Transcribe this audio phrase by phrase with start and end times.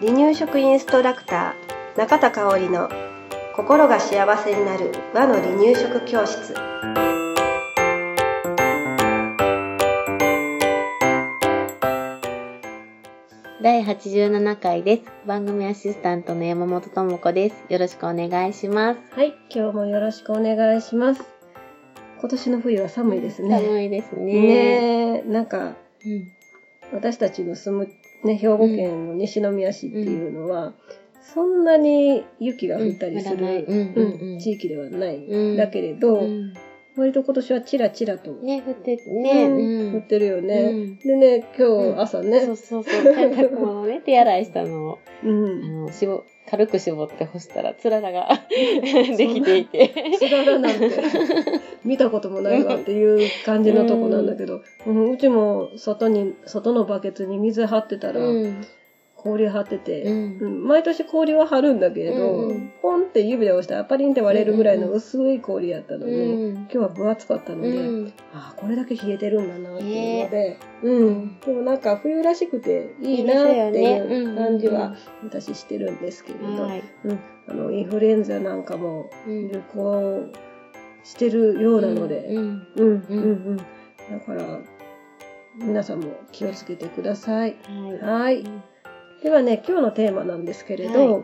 [0.00, 2.88] 離乳食インストラクター中田香織の
[3.54, 6.54] 心が幸せになる和の離乳食教室
[13.62, 15.02] 第87回です。
[15.26, 17.64] 番組アシスタントの山本智子です。
[17.68, 19.00] よろしくお願いします。
[19.10, 21.22] はい今日もよろしくお願いします
[22.20, 24.24] 今年の冬は寒いですね寒いですね。
[24.24, 24.42] ね
[25.18, 25.58] えなんか
[26.06, 26.32] うん。
[26.92, 27.92] 私たちの住む、
[28.24, 30.74] ね、兵庫県の西宮市っていうのは、
[31.20, 33.66] そんなに雪が降ったりする、
[34.40, 35.56] 地域ではない、うん。
[35.56, 36.54] だけれど、うん。
[36.96, 39.46] 割と今年はチラチラと、ね、降ってね。
[39.46, 39.96] うん。
[39.96, 40.60] 降ってるよね。
[40.60, 40.98] うん。
[40.98, 41.94] でね、今うん。
[41.94, 43.02] 日朝ね、そうそうそう。
[43.14, 45.64] 洗濯物をね、手洗いしたのを、 うん。
[45.64, 48.28] あの、絞、軽く絞って干したら、つららが
[49.16, 49.92] できていて。
[50.18, 50.90] つららなんて。
[51.84, 55.10] 見たこともないわっていう感じのとこなんだけど、うん。
[55.12, 58.66] うちも外に、外のバケツに水張ってたら、うん。
[59.22, 60.38] 氷張ってて、うん。
[60.40, 66.56] うん毎年氷は張るんだけれど、うんポンって指で押したらパリンって割れるぐらいの薄い氷やったのに、うん。
[66.56, 68.12] 今日は分厚かったので、うん。
[68.32, 76.82] ああこれだけ冷えてるんだなっていうので、うん、でもなんか冬らしくていいなっていう感じは私してるんですけれど、はい。
[77.04, 79.48] うん、あのインフルエンザなんかもうん。
[79.48, 80.32] 流行
[81.04, 82.66] してるようなので、うん。
[82.76, 82.86] うん。
[82.86, 83.20] うんう
[83.52, 83.56] ん。
[83.56, 83.64] だ
[84.24, 84.58] から
[85.56, 87.56] 皆さんも気をつけてください。
[87.64, 87.98] はい。
[87.98, 88.44] はい。
[89.22, 91.22] ではね、今日のテーマなんですけれど、は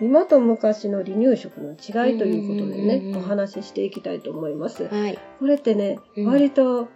[0.00, 4.88] 今と昔の離乳食の違いということでね、お話ししていきたいと思います。
[4.88, 5.18] はい。
[5.38, 6.88] これってね、うん割と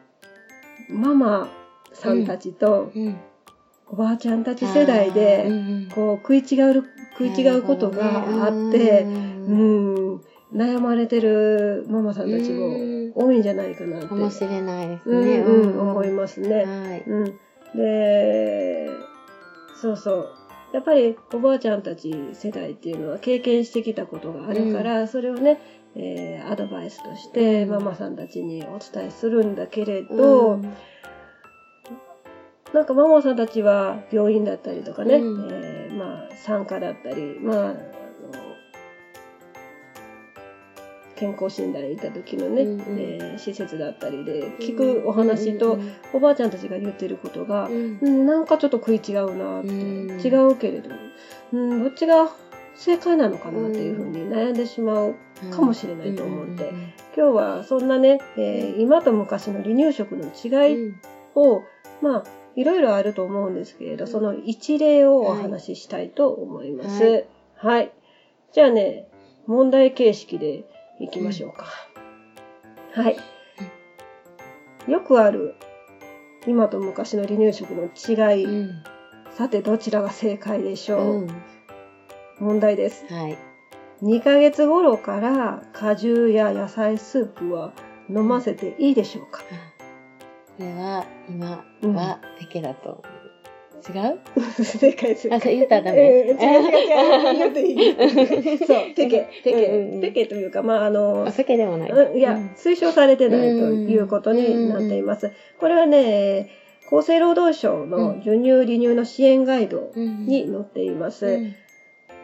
[0.88, 1.48] ママ
[1.92, 3.16] さんたちとうん。
[3.86, 5.46] おばあちゃんたち世代で、
[5.94, 10.20] こう食い違う、食い違うことがあって、うん、
[10.52, 15.36] 悩まれてるママさんたちも多いんじゃないかなって、かもしれないですうんね。
[15.36, 16.64] うん、思いますね。
[16.64, 17.04] はい。
[17.06, 17.24] うん。
[17.76, 18.88] で、
[19.74, 20.28] そうそう。
[20.72, 25.60] やっぱりおばあちゃんたち世代っていうのは経験してきたことがあるから、それをね、
[25.94, 27.70] えーアドバイスとしてうん。
[27.70, 30.74] ママさんたちにお伝えするんだけれど、うん。
[32.72, 35.48] なんかママさんたちは病院だったりとかね、うん。
[35.52, 37.74] えーまあ産科だったり、まあ、
[41.24, 42.98] 健康診断に行った時のね、うんうん。
[42.98, 45.78] えー施設だったりで聞くお話と、
[46.12, 47.98] おばあちゃんたちが言ってることが、うん。
[48.00, 50.20] うん、なんかちょっと食い違うなって、うん。
[50.20, 50.90] 違うけれど、
[51.52, 52.28] うん、どっちが
[52.74, 55.14] 正解なのかなっていうふうに悩んでしまう
[55.50, 56.70] かもしれないと思って、
[57.16, 60.94] 今日はそんなね、えー今と昔の離乳食の違い
[61.34, 61.62] を、
[62.02, 62.24] まあ
[62.56, 67.24] いろいろあると思うんですけれど、その一例をお話ししたいと思います。
[67.56, 67.86] ははい。
[67.86, 67.90] い。
[68.52, 69.08] じゃあね、
[69.46, 70.64] 問題形式で
[71.00, 71.66] いきましょうか。
[72.94, 73.16] はい。
[74.90, 75.54] よくある
[76.46, 78.84] 今と昔の離乳食の違い、うん
[79.36, 81.42] さてどちらが正解でしょう、うん
[82.38, 83.04] 問題です。
[83.12, 83.38] はい。
[84.02, 87.72] 2ヶ月頃から果汁や野菜スープは
[88.08, 89.40] 飲ませていいでしょうか、
[90.56, 93.02] これは、今うんは、テケだと。
[93.88, 94.18] 違う？
[94.64, 95.28] 正解です。
[95.32, 96.44] あ、そう言ったらダえーメ。
[96.44, 98.44] 違う違う違う。
[98.50, 101.90] いいそう、テケ、テケ、うんうんうんテケというか、まあ、あのお、酒でもない。
[101.90, 105.30] うんいや、うん推奨されてないということになっています。
[105.58, 106.48] これはね、
[106.92, 111.26] 厚生労働省の授乳離乳の支援ガイドうんに載っています。
[111.26, 111.54] うん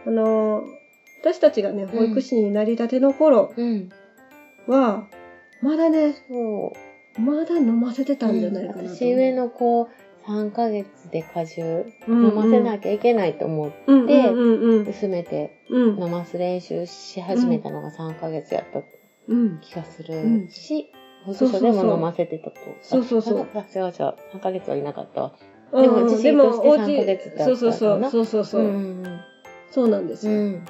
[0.07, 0.63] あの、
[1.21, 3.91] 私たちがね、保育士になりたての頃うん。
[4.67, 5.09] は、
[5.61, 6.15] まだね。
[7.19, 8.89] まだ飲ませてたんじゃないかな。
[8.95, 9.89] 私上の子、
[10.27, 14.31] 3ヶ月で果汁うん飲ませなきゃいけないと思って、
[14.89, 18.83] 薄めてうん飲ます練習し始めたのが3ヶ月やった
[19.29, 20.91] うん気がすうんるし、
[21.25, 22.57] 保そうそうそう育所でも飲ませてたと。
[22.83, 23.59] そうそうそうあ。
[23.59, 23.91] 違う違う。
[23.91, 25.33] 3ヶ月はいなかったわ。
[25.73, 28.11] うんでも自身としてでも3ヶ月だったそうそうそう。
[28.11, 28.63] そうそうそう。
[28.63, 29.21] ん。
[29.71, 30.61] そうなんですよ。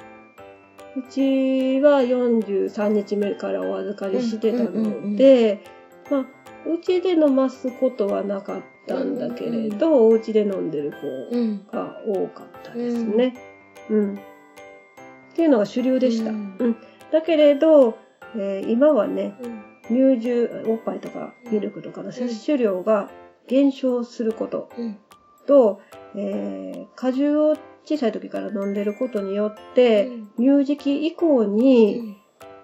[0.93, 5.63] うちは43日目からお預かりしてたので、
[6.09, 6.21] まあ、
[6.69, 11.65] うちで飲ますことはなかったんだけれど、お家で飲んでる子うん。
[11.71, 13.35] が多かったですね。
[13.89, 14.15] うん。
[14.15, 14.17] っ
[15.35, 16.31] ていうのが主流でした。
[16.31, 16.75] ううんん。
[17.11, 17.97] だけれど、
[18.35, 19.61] えー今はね、うん。
[20.15, 23.09] 乳汁、おっぱいとかミルクとかの摂取量が
[23.47, 24.97] 減少することうん。
[25.45, 25.81] と、
[26.15, 32.17] えー果汁を小さい時から飲んでることによって、乳児期以降に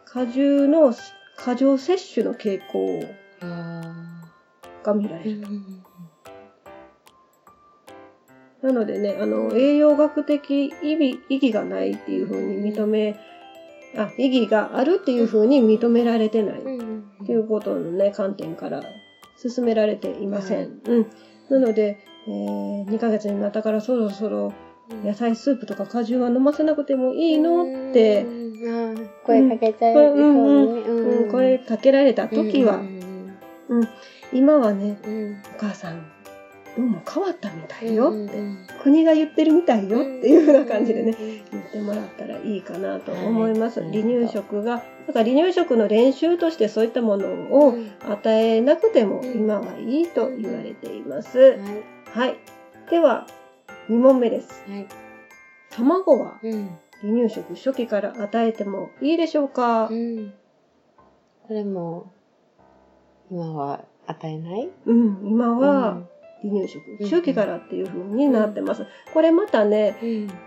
[0.06, 0.94] 果汁の
[1.36, 3.04] 過剰摂取の傾向
[3.42, 4.30] あ
[4.84, 5.48] が見られーる。
[8.62, 13.16] なのでね、あの、栄養学的意義意義がないっていうふうに認め、
[13.96, 16.62] あ、意義があるっていうふうに認められてないっ
[17.26, 18.82] ていうことのね、観点から
[19.38, 20.82] 進められていません。
[20.86, 21.06] うん。
[21.50, 24.54] なので、えー、2ヶ月になったからそろそろ
[25.04, 28.26] 野菜スープとか果汁は飲ませなくてもいいのって、
[29.26, 31.32] 声かけちゃう、うん。
[31.32, 32.98] 声かけられた時は、うん
[34.34, 34.98] 今はね、
[35.56, 36.06] お母さん、
[36.78, 38.10] どうも変わったみたいよ。
[38.10, 43.82] って、うん国が言ってるみたいよっていうような感じでね、うん言ってもらったらいいかなと思います。
[43.82, 44.02] はい。
[44.02, 47.92] 離乳食が、だから離乳食の練習としてそういったものをうん。
[48.08, 49.32] 与えなくてもうん。
[49.40, 51.40] 今はいいと言われています。
[51.40, 51.60] はい。
[52.06, 52.38] はい。
[52.92, 53.26] では、
[53.90, 54.64] 2問目です。
[54.70, 54.88] はい。
[55.72, 56.70] 卵はうん。
[57.02, 59.88] 離乳食初期から与えてもいいでしょうか？
[59.90, 60.34] うん。
[61.48, 62.12] これも
[63.32, 64.70] 今は与えない？
[64.86, 66.02] うん、今は
[66.44, 68.86] 離乳食、うん周期からっていう風になってます。
[69.14, 69.98] これまたね、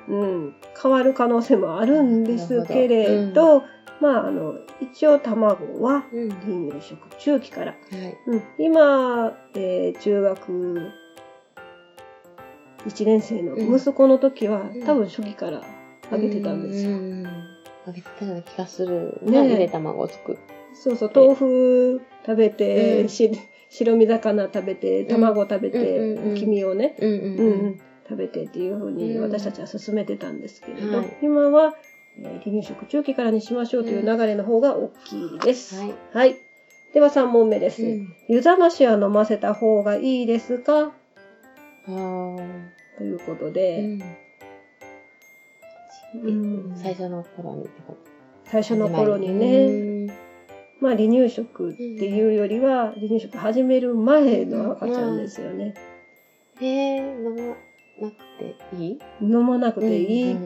[0.08, 0.20] うん。
[0.20, 3.62] うん、変わる可能性もあるんですけれど、
[4.00, 6.30] まあ、あの、一応卵はうん。
[6.30, 7.72] 離乳食、中期から。
[7.72, 8.16] はい。
[8.26, 10.90] うん、今、えー中学
[12.86, 14.82] 1年生の息子の時は、うん。
[14.84, 15.62] 多分初期から
[16.10, 16.92] あげてたんですよ。
[16.92, 17.26] うん。
[17.86, 19.20] あげてたような気がする。
[19.22, 20.38] ねなゆで卵を作る。
[20.72, 23.08] そうそう、豆腐食べて、うん。
[23.08, 23.30] し
[23.70, 26.96] 白身魚食べて、卵食べて、黄身をね、
[28.08, 31.18] 食べてっていうふうにうん私たちは勧めてたんですけれど、はい。
[31.22, 31.74] 今は、
[32.18, 35.76] えー離乳食中期からにしましょうという流れの方が大きいです。
[35.80, 35.94] はい。
[36.12, 36.36] はい。
[36.92, 37.84] では3問目です。
[37.84, 38.12] うん。
[38.28, 40.92] 湯冷ましは飲ませた方がいいですか？
[41.86, 43.98] ということうで、
[46.74, 47.68] 最初の頃に
[48.44, 49.89] 最初の頃にね、うん
[50.80, 55.74] まあ離乳食っていうよりは、離乳食始める前の赤ちゃんですよね。
[56.60, 57.42] へえ飲ま
[58.00, 58.98] なくていい？
[59.20, 60.36] 飲まなくていいっ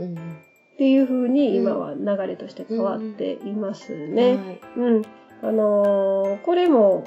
[0.77, 4.37] ていう風に今は流れとして変わっていますうんね。
[4.37, 5.03] はいうん。
[5.43, 7.05] あのーこれも、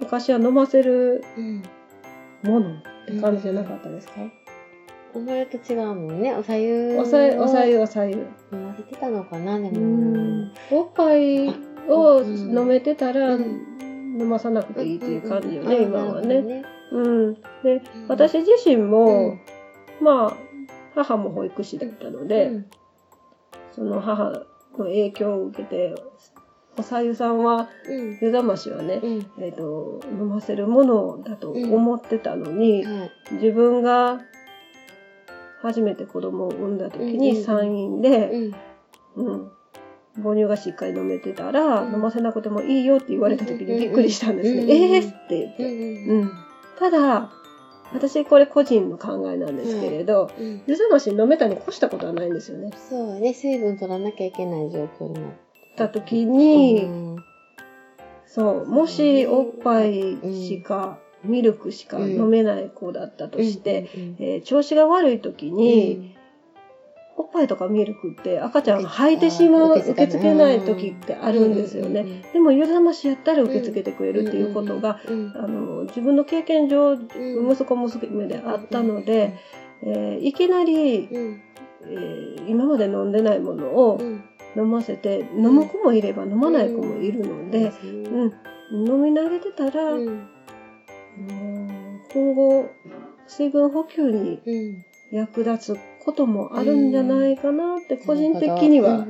[0.00, 1.62] 昔は飲ませるうん
[2.44, 4.12] ものって感じじゃなかったですか、
[5.14, 8.12] お前と違うもんねおさゆおさゆ、おさゆ、おさゆ。
[8.52, 10.52] 飲ませてたのかなでうもん。
[10.70, 11.48] おっぱい
[11.88, 13.68] をうん飲めてたら、うん。
[14.18, 15.82] 飲まさなくていいっていう感じよね、うん。
[15.84, 16.64] 今はね。
[16.92, 17.34] うん。
[17.34, 17.40] で、
[17.94, 18.08] うん。
[18.08, 19.40] 私自身うもん、
[20.00, 20.36] まあ、
[20.94, 22.66] 母も保育士だったので、うん。
[23.72, 24.30] その母
[24.76, 25.94] の影響を受けて、
[26.76, 28.18] おさゆさんは、うん。
[28.20, 29.26] 湯冷ましはね、うん。
[29.40, 33.34] えっ、と、飲ませるものだと思ってたのに、はい。
[33.34, 34.20] 自分が
[35.62, 38.52] 初めて子供を産んだ時うんに産院で、
[39.16, 39.26] うん。
[39.26, 39.52] うん、
[40.22, 41.94] 母乳がしっかり飲めてたら、うん。
[41.94, 44.62] 飲ませなくてもいいよって言われた時にびっくりしたんですね。
[44.62, 45.64] うんえーって言っうて。
[45.64, 46.30] んうん。
[46.78, 47.30] ただ、
[47.92, 50.62] 私これ個人の考えなんですけれど、うん。
[50.66, 52.70] 湯冷まし飲めたに越したことはないんですよね。
[52.88, 53.32] そうね。
[53.32, 55.22] 水分取らなきゃいけない状況になっ
[55.76, 57.16] た時に、うん
[58.26, 66.14] そう、もしおっぱいしか、ミルクしか飲めない子だったとして、うんえー調子が悪い時に、
[67.18, 72.04] おっぱいとかミルクって赤ちゃんが吐いてしまう、受け付けない時ってあるんですよね。
[72.04, 72.22] ね。
[72.32, 79.34] でも湯冷ましやったら受け付けてくれるっていうことが、うんあの、自分の経験上、うん息子娘であったので、
[79.82, 81.42] えーいきなり、うん。
[81.82, 84.22] えー今まで飲んでないものをうん。
[84.56, 88.32] 飲ませて、飲む子もいれば飲まない子もいるので、うん。
[88.72, 89.96] うん、飲み慣れてたら、
[92.12, 92.70] 今後、
[93.26, 94.84] 水分補給にうん。
[95.10, 99.06] 役立つこともあるんじゃないかなって個人的には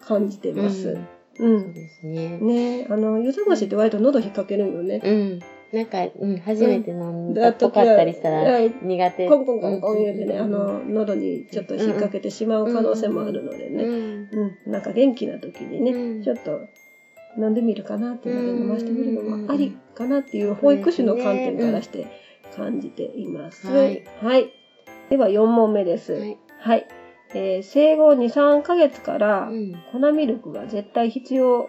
[0.00, 0.88] 感じてうんます。
[0.88, 0.98] う。
[1.36, 2.38] そうんですね。
[2.38, 5.00] ねあの、湯冷ましって割と喉引っ掛けるんよね。
[5.04, 5.40] うん。
[5.72, 9.28] なんか、うん、初めて飲んだだっぽかったりしたらうん苦手。
[9.28, 13.84] コンコンコンコン言うてね、うんあの、喉にちょっと引っ掛けてしまう可能性もあるのでね。
[13.84, 14.28] うん。
[14.66, 14.72] うん。
[14.72, 16.60] なんか元気な時にね、うんちょっと
[17.38, 22.06] 飲んでみるかなっていうので飲ませてみるのもありかなっていう保育士の観点からして
[22.54, 23.68] 感じています。
[23.68, 24.61] はいはい。
[25.12, 26.14] では4問目です。
[26.14, 26.38] はい。
[26.58, 26.86] はい。
[27.34, 29.74] えー生後2、3ヶ月からうん。
[29.92, 31.68] 粉ミルクが絶対必要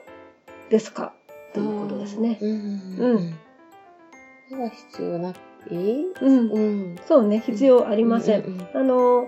[0.70, 1.14] ですか？
[1.54, 2.38] ということですね。
[2.42, 2.50] うん。
[2.50, 3.34] ううんん。
[4.50, 5.34] それは必要ない
[6.22, 6.52] うん。
[6.52, 6.60] う
[6.94, 6.96] ん。
[7.06, 8.44] そうね、必要ありません。
[8.44, 8.68] うん。
[8.74, 9.28] あの、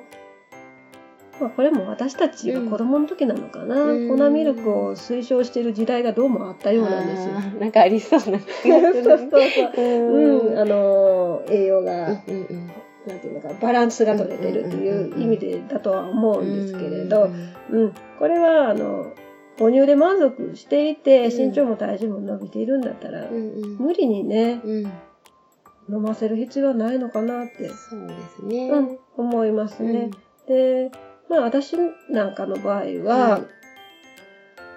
[1.42, 7.34] まあ、これも私たちが子供の時なのかな、うん粉ミルクを推奨している時代がどうもあったようなんですよ。
[7.60, 8.82] なんかありそうな気 そう。
[8.94, 9.72] そうそう。
[9.78, 12.22] うんうん、あの、栄養が、
[13.26, 17.32] ていうのか、バランスが取れてるっていう意味でだとは思うんですけれど、
[17.72, 19.14] うん、これは、あの、
[19.58, 21.48] 母乳で満足していて、うん。
[21.50, 24.92] 身長も体重も伸びているんだったら、無理にね、うん。
[25.88, 28.70] 飲ませる必要はないのかなって、そうですね。
[28.70, 30.10] うん、思いますね。
[30.48, 30.92] で、
[31.30, 31.76] まあ私
[32.10, 33.42] なんかの場合は、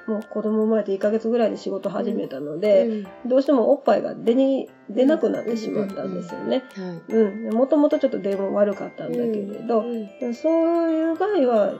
[0.08, 6.64] もう子供生まれて1ヶ月ぐらいで仕事始めたので、どうしてもおっぱいが出に、出なくなってしまったんですよね。
[7.08, 7.54] うん。
[7.54, 9.38] もともとちょっと出も悪かったんだけれ
[9.68, 9.84] ど、
[10.32, 11.74] そういう場合は、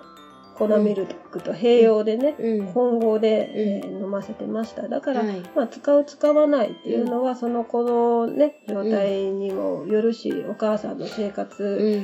[0.59, 2.35] 粉ミルクと併用でね、
[2.75, 4.89] 混合で、えー飲ませてました。
[4.89, 5.43] だから、はい。
[5.55, 12.03] まあ、使う使わないっていうのは、その子のね、状態にもよるし、お母さんの生活、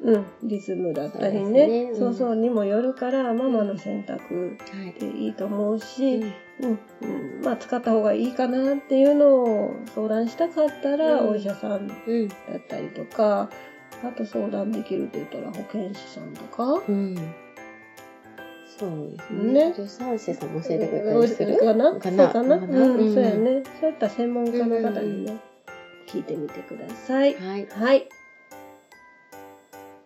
[0.00, 5.00] うん、リズムだったりね、ねうんそうそうにもよるから、ママの選択はい。
[5.00, 6.22] でいいと思うし、
[6.60, 7.06] うん、う
[7.40, 12.26] ん、まあ、使った方がいいかなっていうのを相談したかったら、うんお医者さんだうん。
[12.26, 12.30] っ
[12.68, 13.50] たりとか、
[14.04, 17.16] あと相談できるって言ったら保健師さんとか、うん。
[18.78, 19.52] そうですね。
[19.70, 21.58] ね助産師さんも教えてくれたりする？
[21.58, 21.98] かな？
[21.98, 22.32] かな？
[22.32, 23.64] そうかな、かうん、そうやんね。
[23.80, 25.40] そういった専門家の方にね、
[26.06, 27.34] 聞いてみてください。
[27.34, 27.66] はい。
[27.66, 28.08] はい。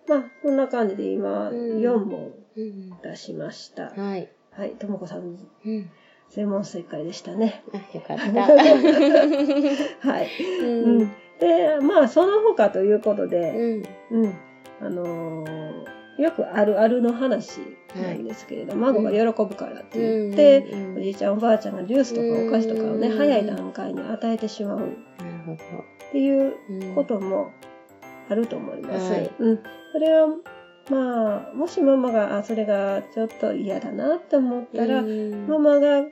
[0.08, 2.90] まあ、そんな感じで今、うん4問うん。
[3.02, 3.90] 出しました。
[3.90, 4.28] はい。
[4.50, 5.90] はい、ともこさん、うん。
[6.30, 7.62] 全問正解でしたね。
[7.72, 8.24] あ、よかった。
[10.10, 10.28] はい。
[10.60, 10.66] うう
[10.98, 11.10] んん。
[11.40, 13.82] で、まあ、その他ということうで、ん。
[14.10, 14.34] うん。
[14.80, 17.58] あのーよくあるあるの話
[17.96, 24.96] なんですけれど、孫が喜ぶからって言って、うんおじいちゃんおばあちゃんがジュースとかお菓子とかをね、うん早い段階に与えてしまうっなる
[25.46, 25.58] ほど。
[26.12, 27.50] ていううんことも
[28.28, 29.12] あると思います。
[29.12, 29.60] はいうん。
[29.92, 30.28] それは、
[30.90, 36.04] まあ、もしママが、あ、それがちょっと嫌だなって思ったら、うんママが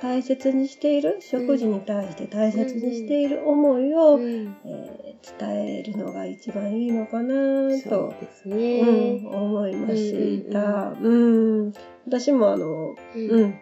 [0.00, 5.08] 大切にしている、食事に対して大切にしている思いを、うんえー
[5.40, 8.80] 伝えるのが一番いいのかなそとう、ですね。
[8.80, 10.94] うん、思いました。
[11.00, 11.72] うん、
[12.06, 13.58] 私もあの、ううん。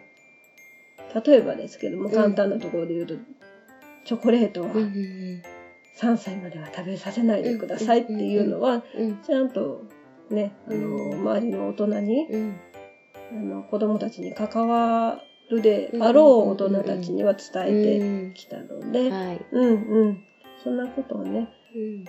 [1.25, 3.15] 例えばですけども、うん簡単なところで言うと、
[4.05, 5.41] チョコレートはうんうん
[5.97, 9.83] 3歳までは食べさせないでくださいっていうのは、うんちゃんと
[10.29, 11.19] ね、あの、うん。
[11.21, 12.55] 周りの大人に、うん。
[13.31, 19.45] あの、子供たちに関わるであろう大人たちには伝えてきたので、はい。
[19.51, 20.23] うんうん。
[20.63, 22.05] そんなことをね、うん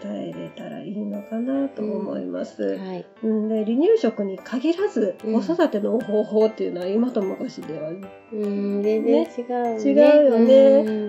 [0.00, 2.76] 伝えれたらいいのかなと思います。
[2.76, 3.06] はい。
[3.22, 5.42] うん、で離乳食に限らずうん。
[5.42, 7.94] 子育ての方法っていうのは今と昔では、う
[8.36, 9.90] ん、全然違うね。
[9.90, 10.54] 違うよね。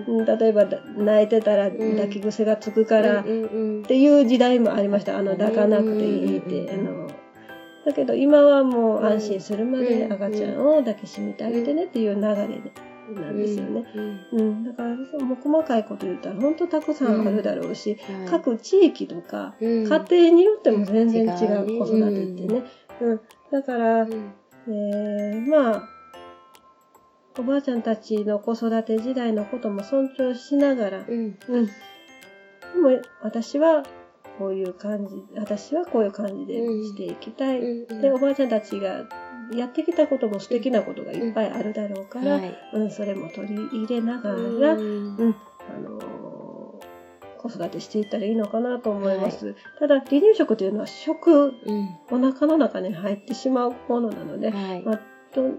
[0.06, 0.18] うん。
[0.18, 1.72] うん例えばだ泣いてたらん。
[1.72, 3.30] 抱き癖がつくからって
[3.98, 5.18] いう時代もありました。
[5.18, 5.38] あのうん。
[5.38, 7.10] 抱かなくていいって、うんあの。
[7.84, 12.48] だけど今はもう安心するまでうん赤ちゃんを抱きしめてあげてねっていう流れ
[13.12, 13.84] なんですよね。
[14.32, 14.88] うんうん、だから
[15.24, 19.84] もう細かいこと言ったら本当たくさんあるだろうし、はい各地域とかうん。
[19.84, 22.62] 家庭によっても全然違違う子育てってね。
[23.00, 23.20] うん、
[23.50, 24.32] だから、うん
[24.66, 25.88] えーまあ、
[27.38, 31.38] おばあちゃんたちの子育て時代のことも尊重しながら、うん。
[31.48, 31.66] うん。
[31.66, 31.72] で
[32.80, 33.82] も私は
[34.38, 37.60] こういう感じ、私はこういう感じでしていきたい。
[37.60, 38.00] うん。
[38.00, 39.04] で、おばあちゃんたちが
[39.52, 42.58] やってきたことも素敵なことがいっぱいあるだろうから、はい。
[42.74, 45.16] うん、それも取り入れながら、うん。
[45.16, 45.36] うん、
[45.74, 46.24] あのー
[47.44, 49.54] 子育てしていったらいいのかなと思います。
[49.78, 51.88] ただ、離乳食というのは食、うん。
[52.10, 54.82] お腹の中に入ってしまうものなので、はい。
[54.82, 55.00] まあ、
[55.34, 55.50] と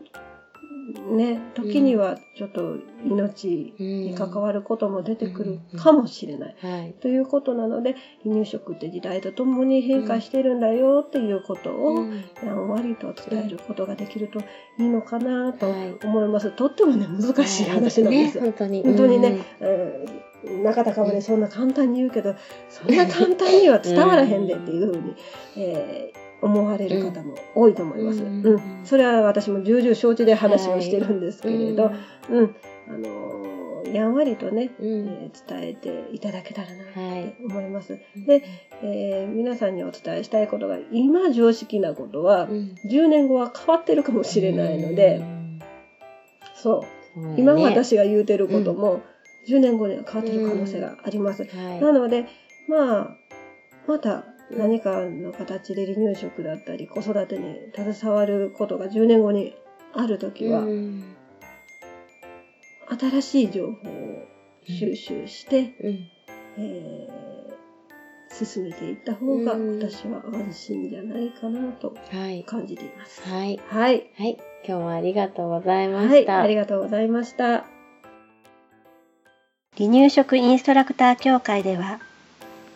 [0.85, 6.55] ね、時にはちょっと命に関わることも出てくるかもしれない。
[6.61, 6.93] はい。
[7.01, 12.23] ということなので、離乳食って時代とともに変化してるんだよっていうことを、うん。
[12.43, 14.39] やんわりと伝えることができると
[14.77, 16.51] いいのかなとはい思います。
[16.51, 18.37] とってもね、難しい話なんです。
[18.37, 18.43] よ。
[18.43, 18.83] ね本当に。
[18.83, 19.39] 本当にね、
[20.43, 20.63] うん。
[20.63, 22.35] 中田かぶでそんな簡単に言うけど、
[22.69, 25.15] そんな 簡単には伝わらへんでっていうふうに、
[25.57, 28.21] えー思われる方も多いと思います。
[28.21, 28.85] ううんん。
[28.85, 31.91] それは私も重々承知で話をしてるんですけれど、
[32.29, 32.55] うん。
[32.87, 33.45] あのー
[33.93, 37.99] やんわりとね、うんうんえー伝えていただけたらなはいって思います。
[38.27, 38.43] で、
[38.83, 45.59] えー皆さんにお伝えしたいことが、今常識なことは、うん10年後は変わってるかもしれないので、うん
[46.55, 46.83] そ
[47.15, 47.19] う。
[47.27, 49.01] ね今私が言うてることも、
[49.47, 51.43] 10年後には変わってる可能性があります。
[51.43, 52.25] はいなので、
[52.67, 53.17] まあ、
[53.87, 59.55] また何かの形で離乳食だったり、子育てに携わることが10年後に
[59.93, 61.15] あるときは、うん。
[62.99, 64.27] 新しい情報を
[64.67, 66.07] 収集して、うん。
[66.57, 67.25] えー
[68.37, 69.79] 進めていった方がうん。
[69.79, 72.43] 私は安心じゃないかなとはい。
[72.43, 73.21] 感じています。
[73.21, 73.57] はい。
[73.69, 74.09] はい。
[74.17, 74.37] はい。
[74.67, 77.63] 今日もありがとうございまはい、したありがとうございました。
[79.77, 81.99] 離乳食インストラクター協会では、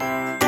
[0.00, 0.43] you